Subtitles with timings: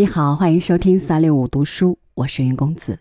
[0.00, 3.00] 你好，欢迎收听三六五读书，我是云公子。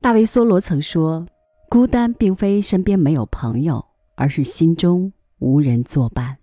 [0.00, 1.26] 大卫·梭罗曾说
[1.68, 3.84] ：“孤单并非身边没有朋友，
[4.14, 6.38] 而是心中无人作伴。”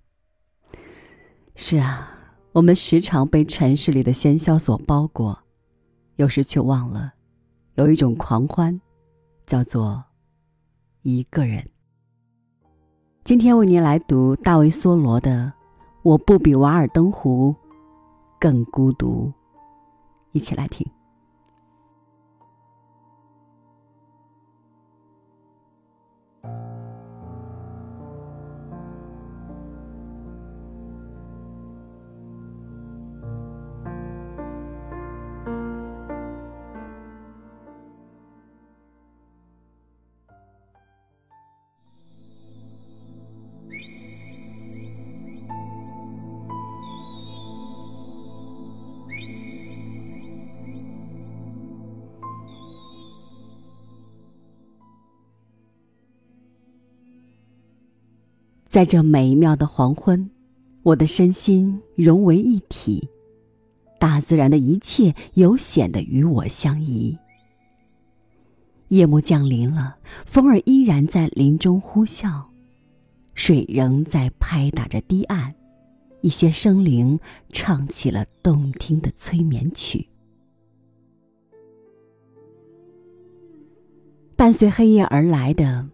[1.56, 2.12] 是啊，
[2.52, 5.40] 我们时常被城市里的喧嚣所包裹，
[6.18, 7.14] 有时却忘了，
[7.76, 8.78] 有一种狂欢，
[9.46, 10.04] 叫做
[11.04, 11.66] 一个人。
[13.24, 15.46] 今天为您来读大卫·梭罗的
[16.04, 17.56] 《我不比瓦尔登湖》。
[18.42, 19.32] 更孤独，
[20.32, 20.84] 一起来听。
[58.72, 60.30] 在这美妙的黄昏，
[60.82, 63.06] 我的身心融为一体，
[64.00, 67.18] 大自然的一切有显得与我相宜。
[68.88, 72.46] 夜幕降临了，风儿依然在林中呼啸，
[73.34, 75.54] 水仍在拍打着堤岸，
[76.22, 77.20] 一些生灵
[77.50, 80.08] 唱起了动听的催眠曲。
[84.38, 85.90] 伴随黑夜而来的，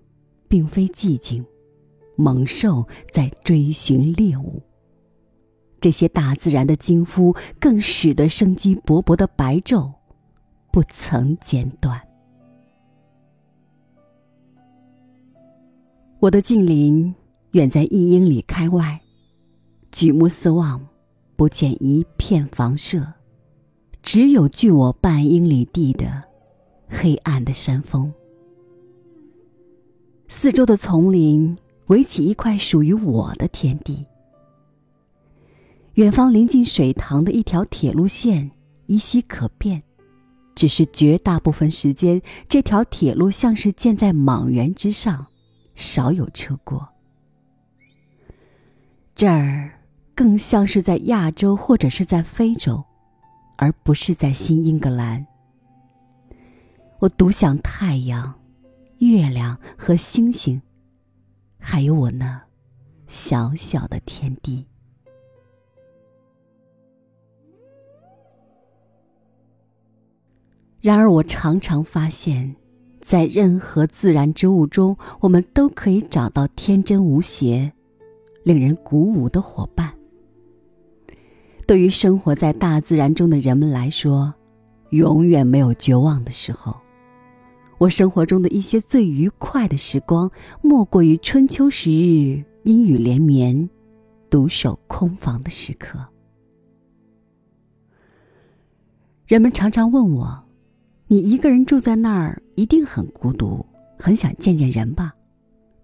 [0.48, 1.44] 并非寂静。
[2.18, 4.62] 猛兽在追寻猎物。
[5.80, 9.94] 这些大自然的惊呼，更使得生机勃勃的白昼
[10.72, 12.02] 不曾间断。
[16.20, 17.14] 我的近邻
[17.52, 19.00] 远在一英里开外，
[19.92, 20.84] 举目四望，
[21.36, 23.14] 不见一片房舍，
[24.02, 26.24] 只有距我半英里地的
[26.90, 28.12] 黑暗的山峰。
[30.28, 31.56] 四周的丛林。
[31.88, 34.06] 围起一块属于我的天地。
[35.96, 38.52] 远方临近水塘的一条铁路线
[38.86, 39.82] 依稀可辨，
[40.54, 45.26] 只是绝大部分时间，这条铁路像是建在莽原之上，
[45.76, 46.88] 少有车过。
[49.16, 49.72] 这儿
[50.14, 52.84] 更像是在亚洲或者是在非洲，
[53.58, 55.26] 而不是在新英格兰。
[57.00, 58.36] 我独享太阳、
[59.00, 60.62] 月亮和星星。
[61.60, 62.42] 还有我那
[63.08, 64.66] 小小的天地。
[70.80, 72.56] 然而，我常常发现，
[73.02, 77.74] 在任何自然之物中，我们都可以找到天真无邪、
[78.44, 79.94] 令人鼓舞的伙伴。
[81.66, 84.34] 对于生活在大自然中的人们来说，
[84.92, 86.74] 永远没有绝望的时候。
[87.78, 93.70] 我生活中的一些最愉快的时光，莫过于春秋时日阴雨连绵、
[94.32, 96.00] 独守空房的时刻。
[99.28, 100.44] 人们常常问我
[101.08, 103.64] ：“你一个人住在那儿，一定很孤独，
[104.00, 105.14] 很想见见人吧？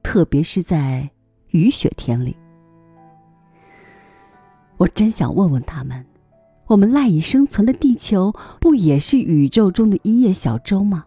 [0.01, 1.07] 特别是在
[1.49, 2.35] 雨雪天里。”
[4.77, 6.03] 我真想问问他们
[6.65, 11.05] ：“我们赖以生存的地球，不也是宇宙中的一叶小舟吗？”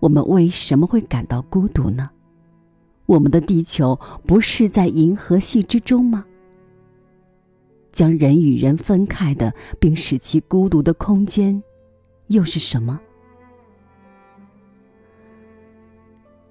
[0.00, 2.10] 我们为什么会感到孤独呢？
[3.06, 6.24] 我们的地球不是在银河系之中吗？
[7.92, 11.62] 将人与人分开的，并使其孤独的空间，
[12.26, 13.00] 又是什么？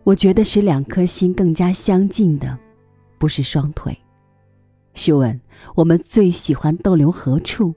[0.04, 2.58] 我觉得使两颗心更加相近的，
[3.18, 3.96] 不是双腿。
[4.94, 5.40] 试问，
[5.76, 7.76] 我们最喜欢逗留何处？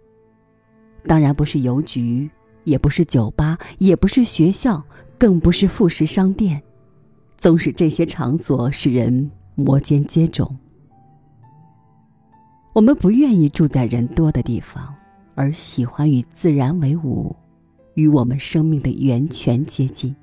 [1.04, 2.30] 当然不是邮局，
[2.64, 4.82] 也不是酒吧，也不是学校。
[5.18, 6.62] 更不是副食商店，
[7.36, 10.48] 纵使这些场所使人摩肩接踵。
[12.72, 14.94] 我们不愿意住在人多的地方，
[15.34, 17.34] 而喜欢与自然为伍，
[17.94, 20.14] 与我们生命的源泉接近。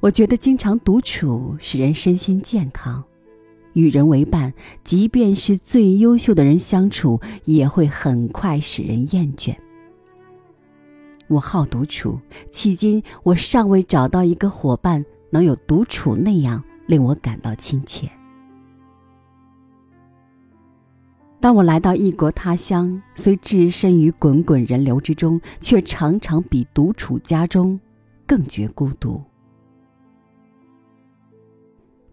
[0.00, 3.02] 我觉得经常独处使人身心健康，
[3.72, 4.52] 与人为伴，
[4.84, 9.56] 即便是最优秀的人相处，也会很快使人厌倦。
[11.28, 12.18] 我好独处，
[12.50, 18.10] 迄今我尚未找到一个伙伴能有独处那样令我感到亲切。
[21.40, 27.80] 当我来到异国他乡，虽置身于滚滚人流之中，却常常比独处家中
[28.26, 29.20] 更觉孤独。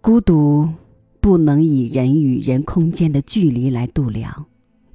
[0.02, 0.68] 孤独
[1.20, 4.46] 不能以人与人空间的距离来度量。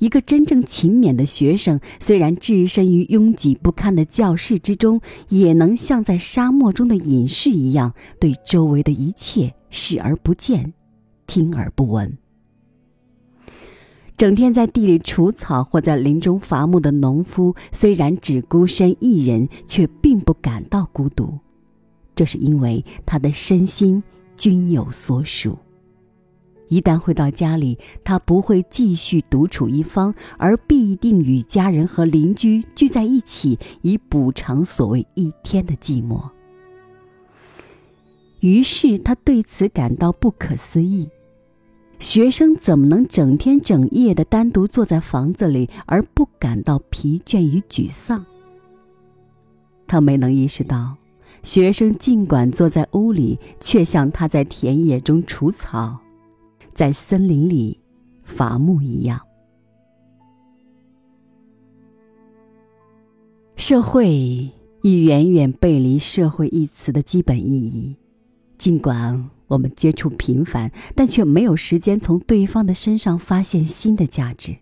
[0.04, 10.74] 一个真正勤勉的学生，虽然置身于拥挤不堪的教室之中，也能像在沙漠中的隐士一样，对周围的一切视而不见，
[11.26, 12.18] 听而不闻。
[14.18, 21.38] 整天在地里除草或在林中伐木的农夫，虽然只孤身一人，却并不感到孤独，
[22.14, 24.02] 这是因为他的身心
[24.36, 25.56] 均有所属。
[26.74, 36.30] 一旦回到家里，他不会继续独处一方，而必定与家人和邻居聚在一起，以补偿所谓一天的寂寞。
[38.40, 41.08] 于是他对此感到不可思议。
[42.00, 48.26] 学生怎么能整天整夜的单独坐在房子里而不感到疲倦与沮丧？
[49.86, 50.96] 他没能意识到，
[51.44, 56.00] 学生尽管坐在屋里，却像他在田野中除草，
[56.74, 57.80] 在森林里
[58.24, 59.20] 伐木一样。
[63.56, 64.10] 社会
[64.82, 67.96] 已远远背离“社会”一词的基本意义，
[68.58, 69.30] 尽管。
[69.46, 74.56] 我们接触频繁，但却没有时间从对方的身上发现新的价值。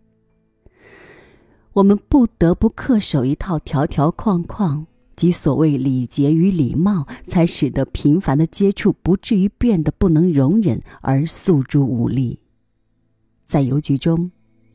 [1.74, 12.40] 我们不得不恪守一套条条框框，即所谓礼节与礼貌，才使得频繁的接触不至于变得不能容忍而诉诸武力。
[13.46, 14.30] 在邮局中，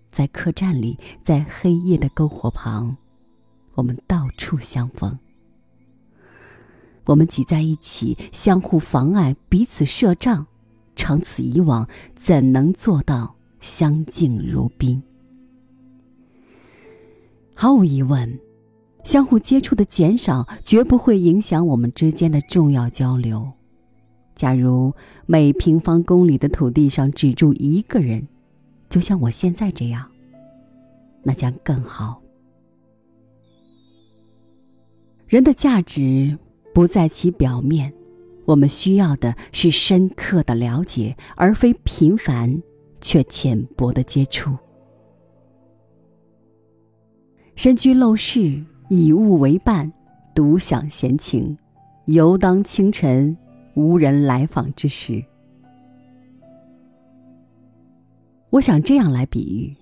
[0.09, 2.95] 在客栈里，在黑夜的篝火旁，
[3.73, 5.17] 我们到处相逢。
[7.05, 10.45] 我们挤在一起，相互妨碍，彼此设障，
[10.95, 15.01] 长此以往，怎能做到相敬如宾？
[17.55, 18.39] 毫无疑问，
[19.07, 23.49] 相互接触的减少绝不会影响我们之间的重要交流。
[24.35, 24.93] 假如
[25.25, 28.27] 每平方公里的土地上只住一个人，
[28.89, 30.05] 就像我现在这样，
[31.23, 32.21] 那将更好。
[35.27, 36.37] 人的价值。
[36.73, 37.91] 不在其表面，
[38.45, 42.61] 我们需要的是深刻的了解，而非频繁
[43.01, 44.55] 却浅薄的接触。
[47.55, 49.91] 身居陋室，以物为伴，
[50.33, 51.57] 独享闲情，
[52.05, 53.35] 犹当清晨
[53.75, 55.21] 无人来访之时。
[58.49, 59.75] 我想这样来比喻，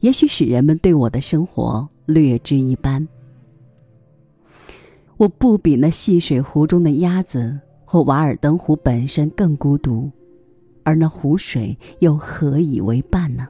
[0.00, 3.06] 也许使人们对我的生活略知一斑。
[5.18, 10.10] 我不比那戏水湖中的鸭子或瓦尔登湖本身更孤独，
[10.82, 13.46] 而那湖水又何以为伴呢？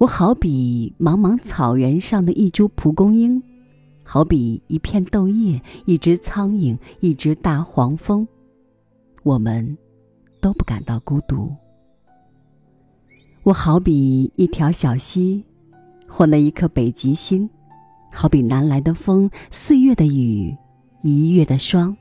[0.00, 3.42] 我好比茫茫草原上的一株蒲公英，
[4.02, 8.26] 好比一片豆叶、一只苍蝇、一只大黄蜂，
[9.22, 9.76] 我们
[10.40, 11.54] 都不感到孤独。
[13.42, 15.44] 我好比一条小溪，
[16.08, 17.46] 或那一颗北极星。
[18.10, 20.56] 好比南来的风，四月的雨，
[21.02, 21.94] 一月的霜，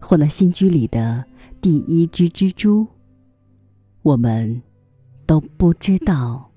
[0.00, 1.22] 或那新居里的
[1.60, 2.86] 第一只蜘蛛，
[4.00, 4.62] 我们
[5.26, 6.50] 都不知道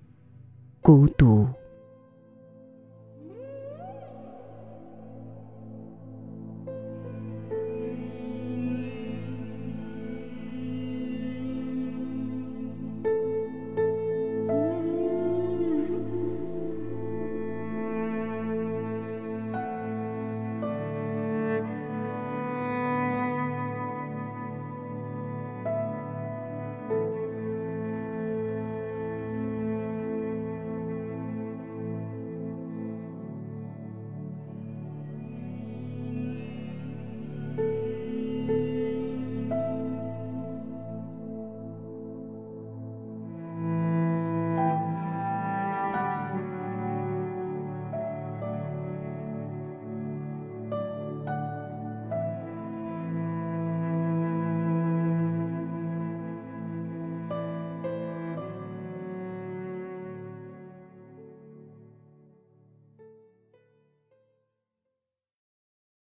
[0.87, 1.45] 孤独。